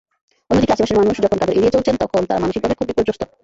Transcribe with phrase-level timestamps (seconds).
[0.49, 3.21] অন্যদিকে আশপাশের মানুষ যখন তাঁদের এড়িয়ে চলছেন, তখন তাঁরা মানসিকভাবে খুব বিপর্যস্ত।